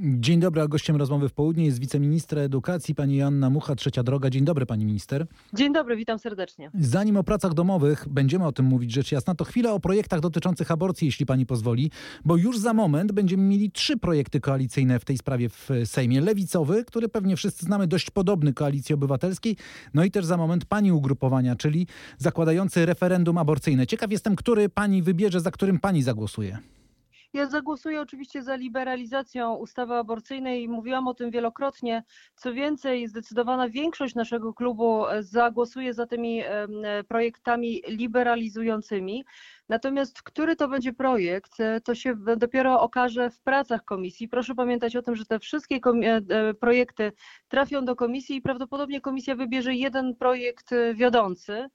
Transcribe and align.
Dzień 0.00 0.40
dobry, 0.40 0.62
a 0.62 0.68
gościem 0.68 0.96
rozmowy 0.96 1.28
w 1.28 1.32
południe 1.32 1.64
jest 1.64 1.78
wiceministra 1.78 2.42
edukacji 2.42 2.94
pani 2.94 3.16
Joanna 3.16 3.50
Mucha, 3.50 3.74
Trzecia 3.74 4.02
Droga. 4.02 4.30
Dzień 4.30 4.44
dobry 4.44 4.66
pani 4.66 4.84
minister. 4.84 5.26
Dzień 5.52 5.72
dobry, 5.72 5.96
witam 5.96 6.18
serdecznie. 6.18 6.70
Zanim 6.80 7.16
o 7.16 7.24
pracach 7.24 7.54
domowych, 7.54 8.08
będziemy 8.08 8.46
o 8.46 8.52
tym 8.52 8.66
mówić 8.66 8.92
rzecz 8.92 9.12
jasna, 9.12 9.34
to 9.34 9.44
chwilę 9.44 9.72
o 9.72 9.80
projektach 9.80 10.20
dotyczących 10.20 10.70
aborcji, 10.70 11.06
jeśli 11.06 11.26
pani 11.26 11.46
pozwoli, 11.46 11.90
bo 12.24 12.36
już 12.36 12.58
za 12.58 12.74
moment 12.74 13.12
będziemy 13.12 13.42
mieli 13.42 13.70
trzy 13.70 13.96
projekty 13.96 14.40
koalicyjne 14.40 14.98
w 15.00 15.04
tej 15.04 15.18
sprawie 15.18 15.48
w 15.48 15.68
Sejmie. 15.84 16.20
Lewicowy, 16.20 16.84
który 16.84 17.08
pewnie 17.08 17.36
wszyscy 17.36 17.66
znamy, 17.66 17.86
dość 17.86 18.10
podobny 18.10 18.52
Koalicji 18.52 18.94
Obywatelskiej, 18.94 19.56
no 19.94 20.04
i 20.04 20.10
też 20.10 20.24
za 20.24 20.36
moment 20.36 20.64
pani 20.64 20.92
ugrupowania, 20.92 21.56
czyli 21.56 21.86
zakładający 22.18 22.86
referendum 22.86 23.38
aborcyjne. 23.38 23.86
Ciekaw 23.86 24.10
jestem, 24.10 24.36
który 24.36 24.68
pani 24.68 25.02
wybierze, 25.02 25.40
za 25.40 25.50
którym 25.50 25.78
pani 25.78 26.02
zagłosuje. 26.02 26.58
Ja 27.32 27.46
zagłosuję 27.46 28.00
oczywiście 28.00 28.42
za 28.42 28.56
liberalizacją 28.56 29.54
ustawy 29.54 29.94
aborcyjnej 29.94 30.68
mówiłam 30.68 31.08
o 31.08 31.14
tym 31.14 31.30
wielokrotnie. 31.30 32.04
Co 32.34 32.52
więcej, 32.52 33.08
zdecydowana 33.08 33.68
większość 33.68 34.14
naszego 34.14 34.54
klubu 34.54 35.06
e, 35.06 35.22
zagłosuje 35.22 35.94
za 35.94 36.06
tymi 36.06 36.42
e, 36.44 36.68
projektami 37.08 37.82
liberalizującymi. 37.88 39.24
Natomiast 39.68 40.22
który 40.22 40.56
to 40.56 40.68
będzie 40.68 40.92
projekt, 40.92 41.60
e, 41.60 41.80
to 41.80 41.94
się 41.94 42.14
dopiero 42.36 42.80
okaże 42.80 43.30
w 43.30 43.40
pracach 43.40 43.84
komisji. 43.84 44.28
Proszę 44.28 44.54
pamiętać 44.54 44.96
o 44.96 45.02
tym, 45.02 45.16
że 45.16 45.24
te 45.24 45.38
wszystkie 45.38 45.80
projekty 46.60 47.12
trafią 47.48 47.84
do 47.84 47.96
komisji 47.96 48.36
i 48.36 48.42
prawdopodobnie 48.42 49.00
komisja 49.00 49.34
wybierze 49.36 49.74
jeden 49.74 50.16
projekt 50.16 50.70
wiodący. 50.94 51.68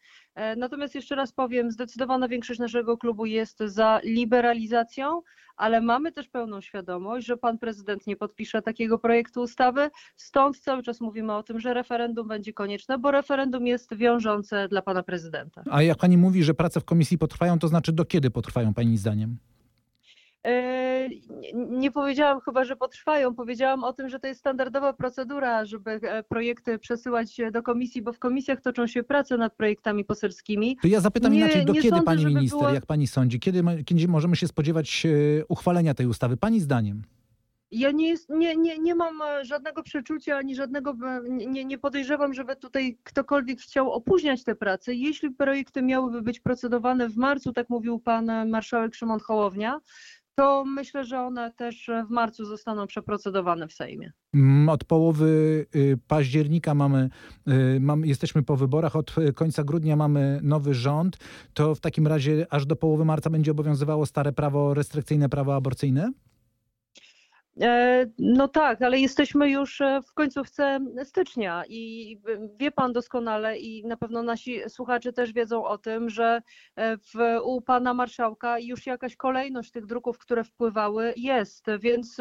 Natomiast 0.57 0.95
jeszcze 0.95 1.15
raz 1.15 1.31
powiem, 1.31 1.71
zdecydowana 1.71 2.27
większość 2.27 2.59
naszego 2.59 2.97
klubu 2.97 3.25
jest 3.25 3.59
za 3.59 3.99
liberalizacją, 4.03 5.21
ale 5.55 5.81
mamy 5.81 6.11
też 6.11 6.27
pełną 6.27 6.61
świadomość, 6.61 7.27
że 7.27 7.37
pan 7.37 7.57
prezydent 7.57 8.07
nie 8.07 8.15
podpisze 8.15 8.61
takiego 8.61 8.99
projektu 8.99 9.41
ustawy. 9.41 9.89
Stąd 10.15 10.59
cały 10.59 10.83
czas 10.83 11.01
mówimy 11.01 11.33
o 11.33 11.43
tym, 11.43 11.59
że 11.59 11.73
referendum 11.73 12.27
będzie 12.27 12.53
konieczne, 12.53 12.97
bo 12.97 13.11
referendum 13.11 13.67
jest 13.67 13.95
wiążące 13.95 14.67
dla 14.67 14.81
pana 14.81 15.03
prezydenta. 15.03 15.63
A 15.71 15.81
jak 15.81 15.97
pani 15.97 16.17
mówi, 16.17 16.43
że 16.43 16.53
prace 16.53 16.79
w 16.79 16.85
komisji 16.85 17.17
potrwają, 17.17 17.59
to 17.59 17.67
znaczy 17.67 17.91
do 17.91 18.05
kiedy 18.05 18.31
potrwają 18.31 18.73
pani 18.73 18.97
zdaniem? 18.97 19.37
E, 20.47 21.09
nie 21.53 21.91
powiedziałam 21.91 22.41
chyba, 22.41 22.63
że 22.63 22.75
potrwają. 22.75 23.35
Powiedziałam 23.35 23.83
o 23.83 23.93
tym, 23.93 24.09
że 24.09 24.19
to 24.19 24.27
jest 24.27 24.39
standardowa 24.39 24.93
procedura, 24.93 25.65
żeby 25.65 25.91
e, 25.91 26.23
projekty 26.23 26.79
przesyłać 26.79 27.37
do 27.51 27.63
komisji, 27.63 28.01
bo 28.01 28.13
w 28.13 28.19
komisjach 28.19 28.61
toczą 28.61 28.87
się 28.87 29.03
prace 29.03 29.37
nad 29.37 29.55
projektami 29.55 30.05
poselskimi. 30.05 30.77
To 30.81 30.87
ja 30.87 30.99
zapytam 30.99 31.33
nie, 31.33 31.39
inaczej, 31.39 31.65
do 31.65 31.73
kiedy 31.73 31.89
sądzę, 31.89 32.05
pani 32.05 32.25
minister, 32.25 32.59
było... 32.59 32.73
jak 32.73 32.85
pani 32.85 33.07
sądzi, 33.07 33.39
kiedy, 33.39 33.63
kiedy 33.85 34.07
możemy 34.07 34.35
się 34.35 34.47
spodziewać 34.47 35.05
e, 35.05 35.09
uchwalenia 35.45 35.93
tej 35.93 36.07
ustawy? 36.07 36.37
Pani 36.37 36.59
zdaniem? 36.59 37.03
Ja 37.71 37.91
nie, 37.91 38.09
jest, 38.09 38.29
nie, 38.29 38.55
nie, 38.55 38.79
nie 38.79 38.95
mam 38.95 39.19
żadnego 39.41 39.83
przeczucia 39.83 40.37
ani 40.37 40.55
żadnego, 40.55 40.95
nie, 41.27 41.65
nie 41.65 41.77
podejrzewam, 41.77 42.33
żeby 42.33 42.55
tutaj 42.55 42.97
ktokolwiek 43.03 43.59
chciał 43.59 43.91
opóźniać 43.91 44.43
te 44.43 44.55
prace. 44.55 44.93
Jeśli 44.93 45.31
projekty 45.31 45.81
miałyby 45.81 46.21
być 46.21 46.39
procedowane 46.39 47.09
w 47.09 47.17
marcu, 47.17 47.53
tak 47.53 47.69
mówił 47.69 47.99
pan 47.99 48.49
marszałek 48.49 48.95
Szymon 48.95 49.19
Hołownia, 49.19 49.79
to 50.35 50.65
myślę, 50.65 51.05
że 51.05 51.19
one 51.19 51.51
też 51.51 51.89
w 52.07 52.09
marcu 52.09 52.45
zostaną 52.45 52.87
przeprocedowane 52.87 53.67
w 53.67 53.73
Sejmie. 53.73 54.11
Mm, 54.33 54.69
od 54.69 54.83
połowy 54.83 55.65
y, 55.75 55.97
października 56.07 56.73
mamy, 56.73 57.09
y, 57.47 57.79
mamy, 57.79 58.07
jesteśmy 58.07 58.43
po 58.43 58.57
wyborach, 58.57 58.95
od 58.95 59.15
końca 59.35 59.63
grudnia 59.63 59.95
mamy 59.95 60.39
nowy 60.43 60.73
rząd. 60.73 61.17
To 61.53 61.75
w 61.75 61.79
takim 61.79 62.07
razie 62.07 62.45
aż 62.49 62.65
do 62.65 62.75
połowy 62.75 63.05
marca 63.05 63.29
będzie 63.29 63.51
obowiązywało 63.51 64.05
stare 64.05 64.31
prawo, 64.33 64.73
restrykcyjne 64.73 65.29
prawo 65.29 65.55
aborcyjne? 65.55 66.11
E, 67.61 68.05
no 68.19 68.47
tak, 68.47 68.81
ale 68.81 68.99
jesteśmy 68.99 69.49
już 69.49 69.81
e, 69.81 70.01
w 70.01 70.13
końcówce 70.13 70.79
stycznia 71.03 71.63
i 71.69 72.17
wie 72.59 72.71
pan 72.71 72.93
doskonale 72.93 73.57
i 73.57 73.85
na 73.85 73.97
pewno 73.97 74.23
nasi 74.23 74.59
słuchacze 74.67 75.13
też 75.13 75.33
wiedzą 75.33 75.65
o 75.65 75.77
tym, 75.77 76.09
że 76.09 76.41
e, 76.75 76.97
w, 76.97 77.13
u 77.43 77.61
pana 77.61 77.93
marszałka 77.93 78.59
już 78.59 78.85
jakaś 78.85 79.15
kolejność 79.15 79.71
tych 79.71 79.85
druków, 79.85 80.17
które 80.17 80.43
wpływały 80.43 81.13
jest, 81.17 81.65
więc 81.79 82.17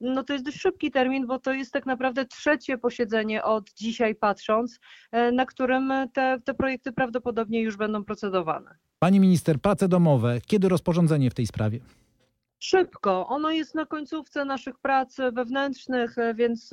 no 0.00 0.24
to 0.24 0.32
jest 0.32 0.44
dość 0.44 0.60
szybki 0.60 0.90
termin, 0.90 1.26
bo 1.26 1.38
to 1.38 1.52
jest 1.52 1.72
tak 1.72 1.86
naprawdę 1.86 2.24
trzecie 2.24 2.78
posiedzenie 2.78 3.44
od 3.44 3.72
dzisiaj 3.72 4.14
patrząc, 4.14 4.80
na 5.32 5.46
którym 5.46 5.92
te, 6.12 6.38
te 6.44 6.54
projekty 6.54 6.92
prawdopodobnie 6.92 7.62
już 7.62 7.76
będą 7.76 8.04
procedowane. 8.04 8.70
Pani 8.98 9.20
minister, 9.20 9.60
prace 9.60 9.88
domowe, 9.88 10.40
kiedy 10.46 10.68
rozporządzenie 10.68 11.30
w 11.30 11.34
tej 11.34 11.46
sprawie? 11.46 11.80
Szybko. 12.58 13.26
Ono 13.26 13.50
jest 13.50 13.74
na 13.74 13.86
końcówce 13.86 14.44
naszych 14.44 14.78
prac 14.78 15.16
wewnętrznych, 15.32 16.18
e, 16.18 16.34
więc 16.34 16.72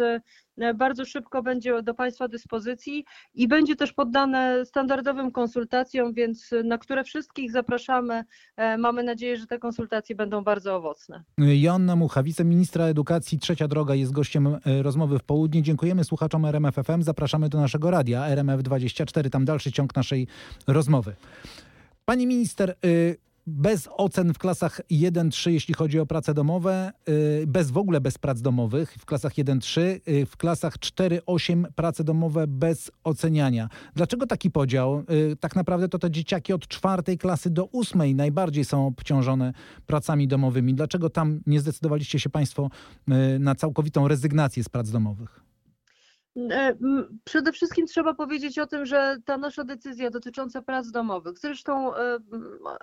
e, 0.58 0.74
bardzo 0.74 1.06
szybko 1.06 1.44
będzie 1.44 1.82
do 1.84 1.94
Państwa 1.94 2.28
dyspozycji 2.28 3.06
i 3.34 3.48
będzie 3.48 3.76
też 3.76 3.94
poddane 3.94 4.66
standardowym 4.66 5.32
konsultacjom, 5.32 6.14
więc 6.14 6.50
na 6.64 6.78
które 6.78 7.04
wszystkich 7.04 7.52
zapraszamy. 7.52 8.24
E, 8.58 8.78
mamy 8.78 9.04
nadzieję, 9.04 9.38
że 9.38 9.48
te 9.48 9.60
konsultacje 9.60 10.16
będą 10.16 10.44
bardzo 10.44 10.76
owocne. 10.76 11.24
Joanna 11.38 11.96
Mucha, 11.96 12.24
wiceministra 12.24 12.86
edukacji 12.86 13.40
Trzecia 13.40 13.68
Droga 13.68 13.96
jest 13.96 14.12
gościem 14.12 14.58
rozmowy 14.82 15.20
w 15.20 15.24
południe. 15.24 15.62
Dziękujemy 15.64 16.04
słuchaczom 16.04 16.46
RMFFM. 16.46 17.02
Zapraszamy 17.02 17.50
do 17.50 17.60
naszego 17.60 17.92
radia 17.92 18.22
RMF24. 18.22 19.30
Tam 19.30 19.46
dalszy 19.46 19.72
ciąg 19.72 19.96
naszej 19.96 20.28
rozmowy. 20.68 21.16
Pani 22.06 22.28
minister, 22.28 22.76
y, 22.86 23.18
bez 23.48 23.90
ocen 23.92 24.34
w 24.34 24.38
klasach 24.38 24.82
1-3, 24.92 25.50
jeśli 25.52 25.74
chodzi 25.74 26.00
o 26.00 26.06
prace 26.06 26.34
domowe, 26.34 26.92
y, 27.10 27.48
bez 27.48 27.72
w 27.72 27.78
ogóle 27.78 28.02
bez 28.02 28.18
prac 28.18 28.42
domowych 28.42 28.94
w 29.00 29.06
klasach 29.06 29.38
1-3, 29.38 29.82
y, 30.08 30.26
w 30.26 30.38
klasach 30.38 30.78
4-8 30.80 31.66
prace 31.76 32.04
domowe 32.04 32.48
bez 32.48 32.92
oceniania. 33.04 33.70
Dlaczego 33.96 34.28
taki 34.28 34.52
podział? 34.52 35.04
Y, 35.32 35.36
tak 35.40 35.56
naprawdę 35.56 35.90
to 35.90 36.00
te 36.00 36.12
dzieciaki 36.12 36.54
od 36.54 36.68
czwartej 36.68 37.18
klasy 37.18 37.50
do 37.50 37.66
ósmej 37.66 38.16
najbardziej 38.16 38.66
są 38.66 38.88
obciążone 38.88 39.54
pracami 39.86 40.28
domowymi. 40.28 40.74
Dlaczego 40.74 41.10
tam 41.10 41.42
nie 41.48 41.60
zdecydowaliście 41.60 42.20
się 42.20 42.30
Państwo 42.30 42.70
na 43.40 43.56
całkowitą 43.56 44.08
rezygnację 44.08 44.64
z 44.64 44.70
prac 44.70 44.90
domowych? 44.90 45.45
E, 46.38 46.76
przede 47.24 47.52
wszystkim 47.52 47.86
trzeba 47.86 48.14
powiedzieć 48.14 48.60
o 48.60 48.68
tym, 48.68 48.86
że 48.86 49.18
ta 49.26 49.38
nasza 49.38 49.64
decyzja 49.64 50.10
dotycząca 50.10 50.62
prac 50.62 50.92
domowych, 50.92 51.40
zresztą 51.40 51.96
e, 51.96 52.18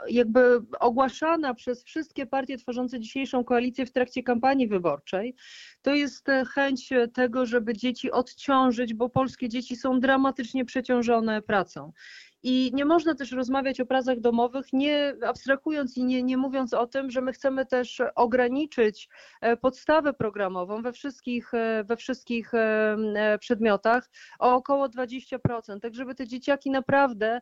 jakby 0.09 0.61
ogłaszana 0.81 1.55
przez 1.55 1.85
wszystkie 1.85 2.27
partie 2.27 2.59
tworzące 2.59 3.01
dzisiejszą 3.01 3.45
koalicję 3.45 3.87
w 3.87 3.93
trakcie 3.93 4.23
kampanii 4.23 4.69
wyborczej, 4.69 5.35
to 5.83 5.95
jest 5.95 6.29
e, 6.29 6.45
chęć 6.45 6.91
tego, 7.15 7.47
żeby 7.47 7.75
dzieci 7.75 8.11
odciążyć, 8.11 8.95
bo 8.95 9.09
polskie 9.09 9.49
dzieci 9.49 9.77
są 9.77 10.01
dramatycznie 10.01 10.65
przeciążone 10.65 11.43
pracą. 11.43 11.93
I 12.43 12.71
nie 12.75 12.85
można 12.85 13.15
też 13.15 13.33
rozmawiać 13.33 13.81
o 13.81 13.87
pracach 13.87 14.21
domowych, 14.21 14.73
nie 14.73 15.15
abstrahując 15.27 15.97
i 15.97 16.05
nie, 16.05 16.23
nie 16.23 16.37
mówiąc 16.37 16.75
o 16.75 16.87
tym, 16.87 17.11
że 17.11 17.21
my 17.21 17.33
chcemy 17.33 17.67
też 17.67 18.03
ograniczyć 18.15 19.09
e, 19.41 19.57
podstawę 19.57 20.13
programową 20.13 20.83
we 20.83 20.93
wszystkich, 20.93 21.55
e, 21.55 21.85
we 21.85 21.97
wszystkich 21.97 22.55
e, 22.55 23.39
przedmiotach 23.41 24.11
o 24.39 24.55
około 24.55 24.87
20%, 24.87 25.81
tak 25.81 25.95
żeby 25.95 26.15
te 26.15 26.27
dzieciaki 26.27 26.71
naprawdę 26.71 27.41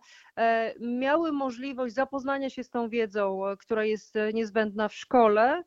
miały 0.80 1.32
możliwość 1.32 1.94
zapoznania 1.94 2.50
się 2.50 2.64
z 2.64 2.70
tą 2.70 2.88
wiedzą, 2.88 3.42
która 3.58 3.84
jest 3.84 4.14
niezbędna 4.34 4.88
w 4.88 4.94
szkole 4.94 5.62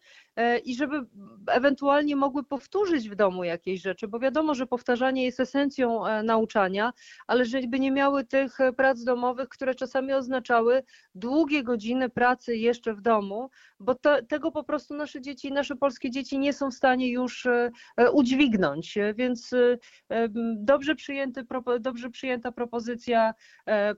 i 0.65 0.75
żeby 0.75 1.05
ewentualnie 1.47 2.15
mogły 2.15 2.43
powtórzyć 2.43 3.09
w 3.09 3.15
domu 3.15 3.43
jakieś 3.43 3.81
rzeczy, 3.81 4.07
bo 4.07 4.19
wiadomo, 4.19 4.55
że 4.55 4.67
powtarzanie 4.67 5.25
jest 5.25 5.39
esencją 5.39 6.03
nauczania, 6.23 6.93
ale 7.27 7.45
żeby 7.45 7.79
nie 7.79 7.91
miały 7.91 8.23
tych 8.23 8.57
prac 8.77 9.03
domowych, 9.03 9.22
domowych, 9.23 9.49
które 9.49 9.75
czasami 9.75 10.13
oznaczały 10.13 10.83
długie 11.15 11.63
godziny 11.63 12.09
pracy 12.09 12.55
jeszcze 12.55 12.93
w 12.93 13.01
domu, 13.01 13.49
bo 13.79 13.95
tego 14.27 14.51
po 14.51 14.63
prostu 14.63 14.93
nasze 14.93 15.21
dzieci, 15.21 15.51
nasze 15.51 15.75
polskie 15.75 16.11
dzieci 16.11 16.39
nie 16.39 16.53
są 16.53 16.71
w 16.71 16.73
stanie 16.73 17.11
już 17.11 17.45
e, 17.45 17.69
e, 17.97 18.11
udźwignąć, 18.11 18.97
więc 19.15 19.53
e, 19.53 20.27
dobrze, 20.55 20.95
przyjęty, 20.95 21.45
dobrze 21.79 22.09
przyjęta 22.09 22.51
propozycja 22.51 23.33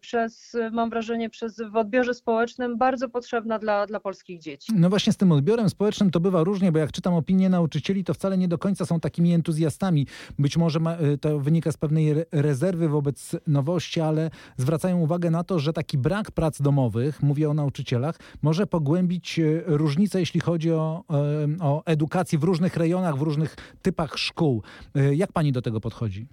przez, 0.01 0.55
mam 0.71 0.89
wrażenie, 0.89 1.29
przez 1.29 1.61
w 1.71 1.75
odbiorze 1.75 2.13
społecznym 2.13 2.77
bardzo 2.77 3.09
potrzebna 3.09 3.59
dla, 3.59 3.85
dla 3.85 3.99
polskich 3.99 4.39
dzieci. 4.39 4.71
No 4.75 4.89
właśnie 4.89 5.13
z 5.13 5.17
tym 5.17 5.31
odbiorem 5.31 5.69
społecznym 5.69 6.11
to 6.11 6.19
bywa 6.19 6.43
różnie, 6.43 6.71
bo 6.71 6.79
jak 6.79 6.91
czytam 6.91 7.13
opinie 7.13 7.49
nauczycieli, 7.49 8.03
to 8.03 8.13
wcale 8.13 8.37
nie 8.37 8.47
do 8.47 8.57
końca 8.57 8.85
są 8.85 8.99
takimi 8.99 9.33
entuzjastami. 9.33 10.07
Być 10.39 10.57
może 10.57 10.79
ma, 10.79 10.97
to 11.21 11.39
wynika 11.39 11.71
z 11.71 11.77
pewnej 11.77 12.13
rezerwy 12.31 12.89
wobec 12.89 13.35
nowości, 13.47 14.01
ale 14.01 14.29
zwracają 14.57 14.99
uwagę 14.99 15.14
uwagę 15.15 15.31
na 15.31 15.43
to, 15.43 15.59
że 15.59 15.73
taki 15.73 15.97
brak 15.97 16.31
prac 16.31 16.61
domowych, 16.61 17.23
mówię 17.23 17.49
o 17.49 17.53
nauczycielach, 17.53 18.19
może 18.41 18.67
pogłębić 18.67 19.39
e, 19.39 19.63
różnice, 19.65 20.19
jeśli 20.19 20.39
chodzi 20.39 20.71
o, 20.71 21.03
e, 21.09 21.65
o 21.65 21.85
edukację 21.85 22.39
w 22.39 22.43
różnych 22.43 22.77
rejonach, 22.77 23.17
w 23.17 23.21
różnych 23.21 23.55
typach 23.81 24.17
szkół. 24.17 24.63
E, 24.95 25.15
jak 25.15 25.31
pani 25.31 25.51
do 25.51 25.61
tego 25.61 25.81
podchodzi? 25.81 26.27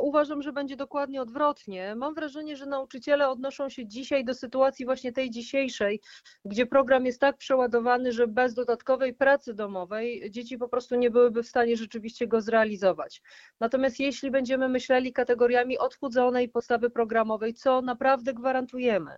Uważam, 0.00 0.42
że 0.42 0.52
będzie 0.52 0.76
dokładnie 0.76 1.22
odwrotnie. 1.22 1.94
Mam 1.96 2.14
wrażenie, 2.14 2.56
że 2.56 2.66
nauczyciele 2.66 3.28
odnoszą 3.28 3.68
się 3.68 3.86
dzisiaj 3.86 4.24
do 4.24 4.34
sytuacji 4.34 4.84
właśnie 4.84 5.12
tej 5.12 5.30
dzisiejszej, 5.30 6.00
gdzie 6.44 6.66
program 6.66 7.06
jest 7.06 7.20
tak 7.20 7.36
przeładowany, 7.36 8.12
że 8.12 8.26
bez 8.26 8.54
dodatkowej 8.54 9.14
pracy 9.14 9.54
domowej 9.54 10.30
dzieci 10.30 10.58
po 10.58 10.68
prostu 10.68 10.94
nie 10.94 11.10
byłyby 11.10 11.42
w 11.42 11.48
stanie 11.48 11.76
rzeczywiście 11.76 12.26
go 12.26 12.40
zrealizować. 12.40 13.22
Natomiast 13.60 14.00
jeśli 14.00 14.30
będziemy 14.30 14.68
myśleli 14.68 15.12
kategoriami 15.12 15.78
odchudzonej 15.78 16.48
podstawy 16.48 16.90
programowej, 16.90 17.54
co 17.54 17.82
naprawdę 17.82 18.34
gwarantujemy, 18.34 19.10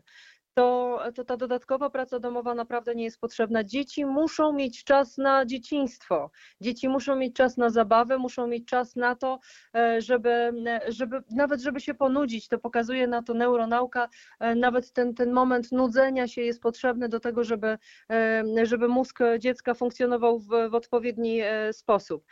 to, 0.55 1.01
to 1.15 1.25
ta 1.25 1.37
dodatkowa 1.37 1.91
praca 1.91 2.19
domowa 2.19 2.55
naprawdę 2.55 2.95
nie 2.95 3.05
jest 3.05 3.21
potrzebna. 3.21 3.65
Dzieci 3.65 4.07
muszą 4.07 4.53
mieć 4.53 4.85
czas 4.85 5.19
na 5.19 5.47
dzieciństwo, 5.47 6.31
dzieci 6.61 6.89
muszą 6.89 7.17
mieć 7.17 7.35
czas 7.35 7.57
na 7.57 7.71
zabawę, 7.71 8.19
muszą 8.19 8.47
mieć 8.47 8.67
czas 8.67 8.97
na 8.97 9.15
to, 9.15 9.39
e, 9.77 10.01
żeby, 10.01 10.53
żeby 10.89 11.23
nawet 11.31 11.61
żeby 11.61 11.81
się 11.81 11.95
ponudzić, 11.95 12.49
to 12.49 12.59
pokazuje 12.59 13.07
na 13.07 13.23
to 13.23 13.35
neuronauka, 13.35 14.09
e, 14.41 14.55
nawet 14.55 14.93
ten, 14.93 15.15
ten 15.15 15.33
moment 15.33 15.73
nudzenia 15.73 16.29
się 16.29 16.43
jest 16.43 16.63
potrzebny 16.63 17.09
do 17.09 17.21
tego, 17.21 17.45
żeby, 17.45 17.79
e, 18.11 18.45
żeby 18.63 18.89
mózg 18.89 19.19
dziecka 19.39 19.75
funkcjonował 19.75 20.39
w, 20.39 20.49
w 20.71 20.75
odpowiedni 20.75 21.41
sposób. 21.73 22.25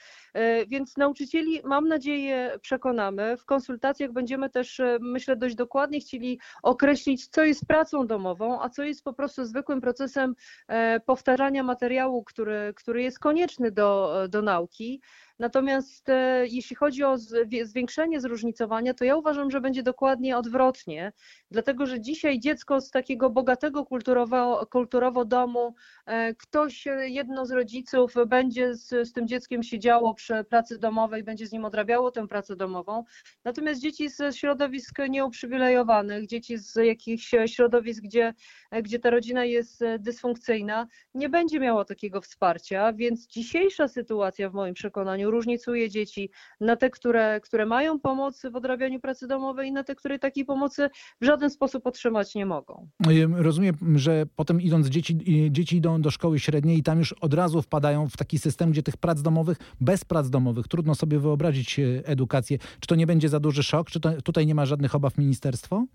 Więc 0.69 0.97
nauczycieli, 0.97 1.61
mam 1.65 1.89
nadzieję, 1.89 2.59
przekonamy. 2.63 3.37
W 3.37 3.45
konsultacjach 3.45 4.13
będziemy 4.13 4.51
też, 4.51 4.81
myślę, 5.01 5.37
dość 5.37 5.55
dokładnie 5.55 6.01
chcieli 6.01 6.41
określić, 6.63 7.29
co 7.29 7.45
jest 7.45 7.67
pracą 7.67 8.07
domową, 8.09 8.63
a 8.63 8.69
co 8.69 8.83
jest 8.83 9.05
po 9.05 9.13
prostu 9.13 9.45
zwykłym 9.45 9.81
procesem 9.81 10.35
e, 10.69 11.01
powtarzania 11.01 11.63
materiału, 11.63 12.25
który, 12.25 12.73
który 12.77 13.03
jest 13.03 13.19
konieczny 13.19 13.71
do, 13.71 14.15
do 14.29 14.43
nauki. 14.43 15.01
Natomiast 15.39 16.09
e, 16.09 16.47
jeśli 16.47 16.77
chodzi 16.77 17.05
o 17.05 17.17
zwiększenie 17.63 18.21
zróżnicowania, 18.21 18.95
to 18.95 19.05
ja 19.05 19.17
uważam, 19.17 19.51
że 19.51 19.61
będzie 19.61 19.83
dokładnie 19.83 20.37
odwrotnie, 20.39 21.13
dlatego 21.51 21.87
że 21.87 22.01
dzisiaj 22.01 22.41
dziecko 22.41 22.81
z 22.81 22.91
takiego 22.91 23.31
bogatego 23.31 23.85
kulturowo, 23.85 24.67
kulturowo 24.71 25.25
domu, 25.25 25.75
e, 26.07 26.35
ktoś, 26.35 26.87
e, 26.87 27.09
jedno 27.09 27.47
z 27.47 27.51
rodziców 27.51 28.15
będzie 28.27 28.75
z, 28.75 29.09
z 29.09 29.13
tym 29.13 29.29
dzieckiem 29.29 29.63
siedziało 29.63 30.15
przy 30.15 30.45
pracy 30.45 30.79
domowej, 30.79 31.25
będzie 31.25 31.47
z 31.47 31.53
nim 31.53 31.65
odrabiało 31.65 32.11
tę 32.11 32.29
pracę 32.29 32.57
domową. 32.57 33.05
Natomiast 33.45 33.81
dzieci 33.81 34.09
z 34.09 34.37
środowisk 34.37 34.99
nieuprzywilejowanych, 35.09 36.27
dzieci 36.27 36.59
z 36.59 36.77
jakichś 36.77 37.35
środowisk, 37.47 38.05
gdzie, 38.05 38.35
gdzie 38.83 38.99
ta 38.99 39.11
rodzina 39.11 39.45
jest 39.45 39.85
dysfunkcyjna, 39.99 40.87
nie 41.15 41.29
będzie 41.29 41.61
miało 41.61 41.85
takiego 41.85 42.21
wsparcia, 42.21 42.93
więc 42.93 43.27
dzisiejsza 43.27 43.89
sytuacja 43.89 44.51
w 44.51 44.55
moim 44.55 44.75
przekonaniu 44.75 45.28
różnicuje 45.31 45.91
dzieci 45.91 46.31
na 46.61 46.77
te, 46.77 46.91
które, 46.91 47.41
które 47.41 47.67
mają 47.67 48.01
pomoc 48.01 48.43
w 48.53 48.57
odrabianiu 48.57 49.01
pracy 49.01 49.27
domowej 49.27 49.69
i 49.69 49.73
na 49.73 49.85
te, 49.85 49.95
które 49.95 50.19
takiej 50.19 50.45
pomocy 50.45 50.91
w 51.21 51.25
żaden 51.25 51.51
sposób 51.51 51.87
otrzymać 51.87 52.35
nie 52.35 52.47
mogą. 52.47 52.89
Rozumiem, 53.37 53.77
że 53.95 54.27
potem 54.37 54.61
idąc 54.61 54.87
dzieci, 54.87 55.19
dzieci 55.51 55.77
idą 55.77 56.03
do 56.03 56.11
szkoły 56.11 56.41
średniej 56.41 56.79
i 56.79 56.83
tam 56.83 56.99
już 56.99 57.13
od 57.13 57.35
razu 57.35 57.63
wpadają 57.63 58.09
w 58.09 58.17
taki 58.17 58.39
system, 58.39 58.71
gdzie 58.71 58.83
tych 58.83 58.97
prac 58.97 59.23
domowych, 59.23 59.59
bez 59.81 60.05
prac 60.05 60.31
domowych, 60.31 60.69
trudno 60.69 60.95
sobie 60.95 61.19
wyobrazić 61.19 61.79
e, 61.79 61.83
edukację. 62.05 62.59
Czy 62.81 62.87
to 62.87 62.95
nie 62.95 63.07
będzie 63.07 63.29
za 63.29 63.41
duży 63.41 63.63
szok? 63.63 63.91
Czy 63.91 64.01
to, 64.01 64.23
tutaj 64.23 64.47
nie 64.47 64.55
ma 64.55 64.67
żadnych 64.67 64.95
obaw 64.95 65.19
ministerstwo? 65.19 65.87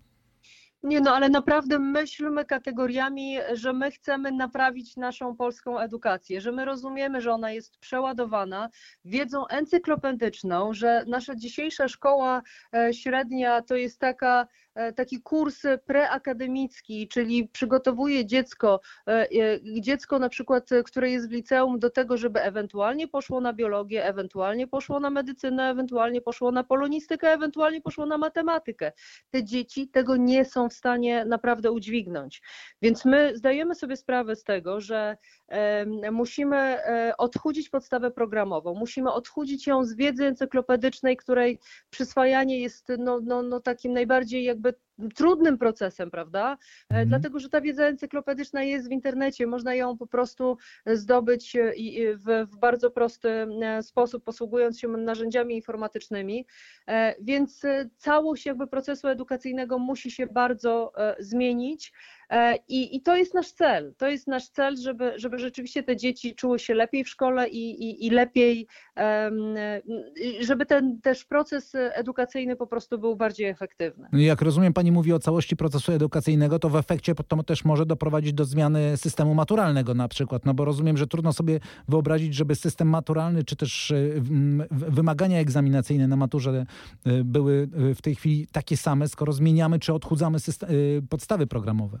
Nie 0.84 1.00
no, 1.00 1.14
ale 1.14 1.28
naprawdę 1.28 1.78
myślmy 1.78 2.44
kategoriami, 2.44 3.38
że 3.52 3.72
my 3.72 3.90
chcemy 3.90 4.32
naprawić 4.32 4.96
naszą 4.96 5.36
polską 5.36 5.78
edukację, 5.78 6.40
że 6.40 6.52
my 6.52 6.64
rozumiemy, 6.64 7.20
że 7.20 7.32
ona 7.32 7.52
jest 7.52 7.78
przeładowana 7.78 8.70
wiedzą 9.04 9.46
encyklopedyczną, 9.46 10.74
że 10.74 11.04
nasza 11.06 11.34
dzisiejsza 11.34 11.88
szkoła 11.88 12.42
e, 12.74 12.94
średnia 12.94 13.62
to 13.62 13.76
jest 13.76 14.00
taka 14.00 14.46
E, 14.74 14.92
taki 14.92 15.22
kurs 15.22 15.62
preakademicki, 15.86 17.08
czyli 17.08 17.48
przygotowuje 17.48 18.26
dziecko, 18.26 18.80
e, 19.08 19.26
dziecko 19.80 20.18
na 20.18 20.28
przykład, 20.28 20.70
które 20.84 21.10
jest 21.10 21.28
w 21.28 21.32
liceum 21.32 21.78
do 21.78 21.90
tego, 21.90 22.16
żeby 22.16 22.40
ewentualnie 22.40 23.08
poszło 23.08 23.40
na 23.40 23.52
biologię, 23.52 24.04
ewentualnie 24.04 24.66
poszło 24.66 25.00
na 25.00 25.10
medycynę, 25.10 25.70
ewentualnie 25.70 26.20
poszło 26.20 26.50
na 26.50 26.64
polonistykę, 26.64 27.32
ewentualnie 27.32 27.80
poszło 27.80 28.06
na 28.06 28.18
matematykę. 28.18 28.92
Te 29.30 29.44
dzieci 29.44 29.88
tego 29.88 30.16
nie 30.16 30.44
są 30.44 30.68
w 30.68 30.73
stanie 30.74 31.24
naprawdę 31.24 31.72
udźwignąć. 31.72 32.42
Więc 32.82 33.04
my 33.04 33.36
zdajemy 33.36 33.74
sobie 33.74 33.96
sprawę 33.96 34.36
z 34.36 34.44
tego, 34.44 34.80
że 34.80 35.16
musimy 36.12 36.78
odchudzić 37.18 37.68
podstawę 37.70 38.10
programową, 38.10 38.74
musimy 38.74 39.12
odchudzić 39.12 39.66
ją 39.66 39.84
z 39.84 39.94
wiedzy 39.94 40.26
encyklopedycznej, 40.26 41.16
której 41.16 41.58
przyswajanie 41.90 42.60
jest 42.60 42.92
no, 42.98 43.20
no, 43.22 43.42
no 43.42 43.60
takim 43.60 43.92
najbardziej 43.92 44.44
jakby 44.44 44.74
trudnym 45.14 45.58
procesem, 45.58 46.10
prawda? 46.10 46.58
Mhm. 46.90 47.08
Dlatego, 47.08 47.38
że 47.38 47.48
ta 47.48 47.60
wiedza 47.60 47.84
encyklopedyczna 47.84 48.62
jest 48.62 48.88
w 48.88 48.92
internecie, 48.92 49.46
można 49.46 49.74
ją 49.74 49.96
po 49.98 50.06
prostu 50.06 50.56
zdobyć 50.86 51.56
e, 51.56 51.72
w, 52.16 52.46
w 52.52 52.56
bardzo 52.56 52.90
prosty 52.90 53.28
e, 53.28 53.82
sposób, 53.82 54.24
posługując 54.24 54.80
się 54.80 54.88
narzędziami 54.88 55.54
informatycznymi, 55.56 56.46
więc 57.20 57.62
całość 57.96 58.46
jakby 58.46 58.66
procesu 58.66 59.08
edukacyjnego 59.08 59.78
musi 59.78 60.10
się 60.10 60.26
bardzo 60.26 60.92
zmienić. 61.18 61.92
I, 62.68 62.96
I, 62.96 63.02
to 63.02 63.16
jest 63.16 63.34
nasz 63.34 63.52
cel. 63.52 63.94
To 63.98 64.08
jest 64.08 64.26
nasz 64.26 64.48
cel, 64.48 64.76
żeby, 64.76 65.12
żeby 65.16 65.38
rzeczywiście 65.38 65.82
te 65.82 65.96
dzieci 65.96 66.34
czuły 66.34 66.58
się 66.58 66.74
lepiej 66.74 67.04
w 67.04 67.08
szkole 67.08 67.48
i, 67.48 67.84
i, 67.84 68.06
i 68.06 68.10
lepiej, 68.10 68.66
żeby 70.40 70.66
ten 70.66 71.00
też 71.00 71.24
proces 71.24 71.72
edukacyjny 71.74 72.56
po 72.56 72.66
prostu 72.66 72.98
był 72.98 73.16
bardziej 73.16 73.46
efektywny. 73.46 74.08
Jak 74.12 74.42
rozumiem, 74.42 74.72
Pani 74.72 74.92
mówi 74.92 75.12
o 75.12 75.18
całości 75.18 75.56
procesu 75.56 75.92
edukacyjnego, 75.92 76.58
to 76.58 76.68
w 76.68 76.76
efekcie 76.76 77.14
to 77.14 77.42
też 77.42 77.64
może 77.64 77.86
doprowadzić 77.86 78.32
do 78.32 78.44
zmiany 78.44 78.96
systemu 78.96 79.34
maturalnego 79.34 79.94
na 79.94 80.08
przykład, 80.08 80.44
no 80.44 80.54
bo 80.54 80.64
rozumiem, 80.64 80.96
że 80.96 81.06
trudno 81.06 81.32
sobie 81.32 81.60
wyobrazić, 81.88 82.34
żeby 82.34 82.54
system 82.54 82.88
maturalny 82.88 83.44
czy 83.44 83.56
też 83.56 83.90
e, 83.90 83.96
wymagania 84.70 85.38
egzaminacyjne 85.38 86.08
na 86.08 86.16
maturze 86.16 86.66
e, 87.04 87.24
były 87.24 87.68
e, 87.90 87.94
w 87.94 88.02
tej 88.02 88.14
chwili 88.14 88.46
takie 88.52 88.76
same, 88.76 89.08
skoro 89.08 89.32
zmieniamy 89.32 89.78
czy 89.78 89.92
odchudzamy 89.92 90.40
system, 90.40 90.68
podstawy 91.08 91.46
programowe. 91.46 92.00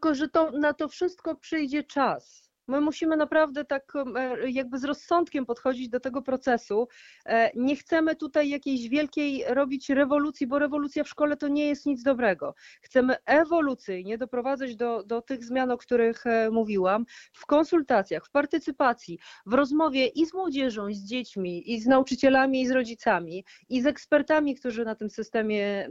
Tylko, 0.00 0.14
że 0.14 0.28
to, 0.28 0.50
na 0.50 0.74
to 0.74 0.88
wszystko 0.88 1.34
przyjdzie 1.36 1.84
czas. 1.84 2.49
My 2.70 2.80
musimy 2.80 3.16
naprawdę 3.16 3.64
tak 3.64 3.92
e, 4.16 4.50
jakby 4.50 4.78
z 4.78 4.84
rozsądkiem 4.84 5.46
podchodzić 5.46 5.88
do 5.88 6.00
tego 6.00 6.22
procesu. 6.22 6.88
E, 7.26 7.50
nie 7.54 7.76
chcemy 7.76 8.16
tutaj 8.16 8.48
jakiejś 8.48 8.88
wielkiej 8.88 9.44
robić 9.48 9.88
rewolucji, 9.88 10.46
bo 10.46 10.58
rewolucja 10.58 11.04
w 11.04 11.08
szkole 11.08 11.36
to 11.36 11.48
nie 11.48 11.66
jest 11.66 11.86
nic 11.86 12.02
dobrego. 12.02 12.54
Chcemy 12.82 13.16
ewolucyjnie 13.26 14.18
doprowadzać 14.18 14.76
do, 14.76 15.02
do 15.02 15.22
tych 15.22 15.44
zmian, 15.44 15.70
o 15.70 15.78
których 15.78 16.26
e, 16.26 16.50
mówiłam, 16.50 17.06
w 17.32 17.46
konsultacjach, 17.46 18.26
w 18.26 18.30
partycypacji, 18.30 19.18
w 19.46 19.54
rozmowie 19.54 20.06
i 20.06 20.26
z 20.26 20.34
młodzieżą, 20.34 20.88
i 20.88 20.94
z 20.94 21.04
dziećmi, 21.04 21.72
i 21.72 21.80
z 21.80 21.86
nauczycielami, 21.86 22.62
i 22.62 22.66
z 22.66 22.70
rodzicami, 22.70 23.44
i 23.68 23.82
z 23.82 23.86
ekspertami, 23.86 24.54
którzy 24.54 24.84
na 24.84 24.94
tym 24.94 25.10
systemie 25.10 25.88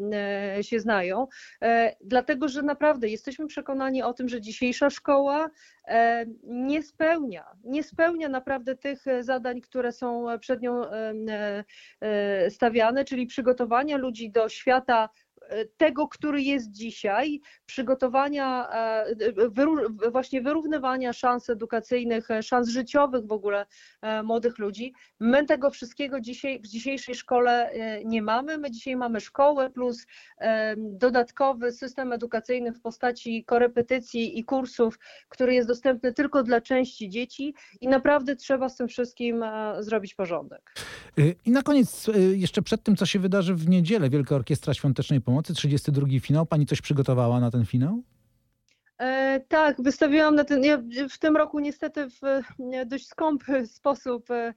się 0.61 0.79
znają, 0.79 1.27
dlatego 2.01 2.47
że 2.47 2.61
naprawdę 2.61 3.07
jesteśmy 3.07 3.47
przekonani 3.47 4.03
o 4.03 4.13
tym, 4.13 4.29
że 4.29 4.41
dzisiejsza 4.41 4.89
szkoła 4.89 5.49
nie 6.43 6.68
spełnia, 6.83 7.45
nie 7.63 7.83
spełnia 7.83 8.29
naprawdę 8.29 8.75
tych 8.75 9.07
e, 9.07 9.23
zadań, 9.23 9.61
które 9.61 9.91
są 9.91 10.25
przed 10.39 10.61
nią 10.61 10.85
e, 10.85 11.13
e, 12.01 12.51
stawiane, 12.51 13.05
czyli 13.05 13.27
przygotowania 13.27 13.97
ludzi 13.97 14.31
do 14.31 14.49
świata 14.49 15.09
tego, 15.77 16.07
który 16.07 16.41
jest 16.41 16.71
dzisiaj, 16.71 17.41
przygotowania, 17.65 18.69
e, 18.69 20.09
właśnie 20.11 20.41
wyrównywania 20.41 21.13
szans 21.13 21.49
edukacyjnych, 21.49 22.31
e, 22.31 22.43
szans 22.43 22.69
życiowych 22.69 23.27
w 23.27 23.31
ogóle 23.31 23.65
e, 24.01 24.23
młodych 24.23 24.57
ludzi. 24.57 24.93
My 25.19 25.45
tego 25.45 25.69
wszystkiego 25.69 26.21
dzisiaj 26.21 26.59
w 26.59 26.67
dzisiejszej 26.67 27.15
szkole 27.15 27.71
nie 28.05 28.21
mamy. 28.21 28.57
My 28.57 28.71
dzisiaj 28.71 28.95
mamy 28.95 29.19
szkołę 29.19 29.69
plus 29.69 30.05
dodatkowy 30.77 31.71
system 31.71 32.13
edukacyjny 32.13 32.71
w 32.71 32.81
postaci 32.81 33.45
korepetycji 33.45 34.39
i 34.39 34.43
kursów, 34.43 34.99
który 35.29 35.53
jest 35.53 35.67
dostępny 35.67 36.13
tylko 36.13 36.43
dla 36.43 36.61
części 36.61 37.09
dzieci 37.09 37.53
i 37.81 37.87
naprawdę 37.87 38.35
trzeba 38.35 38.69
z 38.69 38.75
tym 38.75 38.87
wszystkim 38.87 39.45
zrobić 39.79 40.15
porządek. 40.15 40.73
I 41.45 41.51
na 41.51 41.61
koniec, 41.61 42.09
jeszcze 42.35 42.61
przed 42.61 42.83
tym, 42.83 42.95
co 42.95 43.05
się 43.05 43.19
wydarzy 43.19 43.55
w 43.55 43.69
niedzielę, 43.69 44.09
Wielka 44.09 44.35
Orkiestra 44.35 44.73
Świątecznej 44.73 45.21
Pomocy, 45.21 45.38
32 45.41 46.07
finał. 46.19 46.45
Pani 46.45 46.65
coś 46.65 46.81
przygotowała 46.81 47.39
na 47.39 47.51
ten 47.51 47.65
finał? 47.65 48.03
E, 48.99 49.39
tak, 49.47 49.81
wystawiłam 49.81 50.35
na 50.35 50.43
ten. 50.43 50.63
Ja 50.63 50.81
w 51.09 51.17
tym 51.17 51.37
roku 51.37 51.59
niestety 51.59 52.07
w 52.09 52.21
dość 52.85 53.07
skąpy 53.07 53.67
sposób 53.67 54.31
e, 54.31 54.53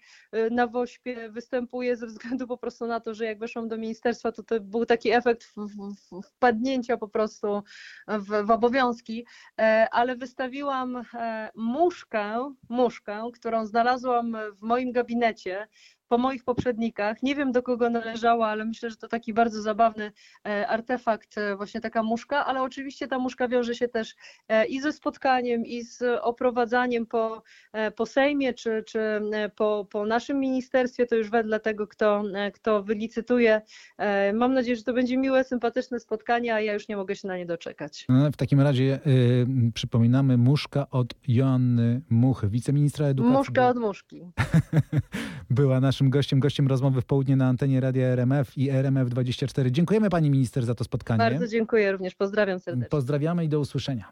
na 0.51 0.67
Wośpie 0.67 1.31
występuję 1.31 1.97
ze 1.97 2.07
względu 2.07 2.47
po 2.47 2.59
prostu 2.59 2.87
na 2.87 3.01
to, 3.01 3.15
że 3.15 3.25
jak 3.25 3.39
weszłam 3.39 3.69
do 3.69 3.79
ministerstwa, 3.79 4.33
to 4.33 4.43
to 4.43 4.61
był 4.61 4.87
taki 4.87 5.13
efekt 5.13 5.45
w, 5.45 5.57
w, 5.57 6.23
wpadnięcia 6.23 6.97
po 6.97 7.09
prostu 7.09 7.63
w, 8.09 8.47
w 8.47 8.51
obowiązki, 8.51 9.27
e, 9.61 9.87
ale 9.93 10.17
wystawiłam 10.17 11.03
muszkę, 11.55 12.55
muszkę, 12.69 13.31
którą 13.35 13.67
znalazłam 13.67 14.37
w 14.57 14.63
moim 14.63 14.93
gabinecie 14.93 15.69
po 16.13 16.19
moich 16.19 16.45
poprzednikach. 16.45 17.23
Nie 17.23 17.35
wiem 17.35 17.53
do 17.53 17.63
kogo 17.63 17.91
należała, 17.91 18.47
ale 18.47 18.65
myślę, 18.65 18.91
że 18.91 18.97
to 18.97 19.09
taki 19.09 19.35
bardzo 19.35 19.63
zabawny 19.63 20.13
e, 20.47 20.69
artefakt, 20.69 21.39
e, 21.39 21.57
właśnie 21.57 21.81
taka 21.81 22.03
muszka, 22.03 22.47
ale 22.47 22.63
oczywiście 22.63 23.09
ta 23.09 23.19
muszka 23.19 23.49
wiąże 23.49 23.75
się 23.75 23.89
też 23.89 24.15
e, 24.49 24.67
i 24.67 24.81
ze 24.81 24.93
spotkaniem, 24.93 25.67
i 25.67 25.83
z 25.83 26.03
oprowadzaniem 26.23 27.07
po, 27.07 27.43
po 27.97 28.07
Sejmie, 28.07 28.55
czy, 28.55 28.85
czy 28.87 29.01
po, 29.57 29.87
po 29.91 30.07
naszym 30.07 30.41
ministerstwie, 30.41 31.07
to 31.07 31.17
już 31.17 31.31
wedle 31.31 31.61
tego, 31.61 31.87
kto, 31.87 32.23
kto 32.55 32.83
wylicytuje. 32.83 33.63
Mam 34.35 34.55
nadzieję, 34.55 34.77
że 34.77 34.83
to 34.83 34.93
będzie 34.93 35.17
miłe, 35.17 35.45
sympatyczne 35.45 36.01
spotkanie, 36.01 36.55
a 36.55 36.61
ja 36.61 36.75
już 36.75 36.89
nie 36.89 36.97
mogę 36.97 37.17
się 37.17 37.29
na 37.29 37.37
nie 37.37 37.47
doczekać. 37.47 38.07
No, 38.09 38.31
w 38.31 38.37
takim 38.37 38.61
razie 38.61 39.01
y, 39.07 39.47
przypominamy 39.75 40.37
muszka 40.37 40.91
od 40.91 41.15
Joanny 41.29 42.01
Muchy, 42.11 42.49
wiceministra 42.49 43.07
edukacji. 43.07 43.37
Muszka 43.37 43.69
od 43.69 43.77
muszki. 43.77 44.23
Była 45.51 45.81
naszym 46.03 46.11
gościem, 46.11 46.41
gościem 46.41 46.67
rozmowy 46.67 47.01
w 47.01 47.05
południe 47.05 47.37
na 47.37 47.47
antenie 47.49 47.81
Radia 47.81 48.07
RMF 48.07 48.59
i 48.59 48.71
RMF24. 48.71 49.71
Dziękujemy 49.71 50.11
pani 50.11 50.31
minister 50.31 50.65
za 50.65 50.75
to 50.75 50.85
spotkanie. 50.85 51.19
Bardzo 51.19 51.49
dziękuję 51.49 51.93
również, 51.93 52.15
pozdrawiam 52.15 52.59
serdecznie. 52.59 52.91
Pozdrawiamy 52.91 53.45
i 53.45 53.49
do 53.49 53.61
usłyszenia. 53.61 54.09